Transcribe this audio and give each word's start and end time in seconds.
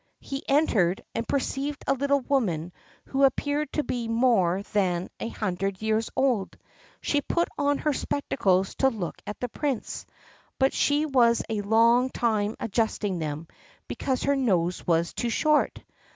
He 0.19 0.41
entered, 0.49 1.03
and 1.13 1.27
perceived 1.27 1.83
a 1.85 1.93
little 1.93 2.21
woman, 2.21 2.73
who 3.09 3.23
appeared 3.23 3.71
to 3.73 3.83
be 3.83 4.07
more 4.07 4.63
than 4.73 5.09
an 5.19 5.29
hundred 5.29 5.79
years 5.79 6.09
old. 6.15 6.57
She 7.01 7.21
put 7.21 7.47
on 7.55 7.77
her 7.77 7.93
spectacles 7.93 8.73
to 8.77 8.89
look 8.89 9.21
at 9.27 9.39
the 9.39 9.49
Prince, 9.49 10.07
but 10.57 10.73
she 10.73 11.05
was 11.05 11.43
a 11.49 11.61
long 11.61 12.09
time 12.09 12.55
adjusting 12.59 13.19
them, 13.19 13.47
because 13.87 14.23
her 14.23 14.35
nose 14.35 14.87
was 14.87 15.13
too 15.13 15.29
short. 15.29 15.83